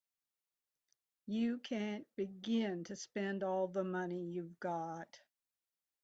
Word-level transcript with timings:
You 1.27 1.59
can't 1.59 2.07
begin 2.15 2.83
to 2.85 2.95
spend 2.95 3.43
all 3.43 3.67
the 3.67 3.83
money 3.83 4.23
you've 4.31 4.59
got. 4.59 5.21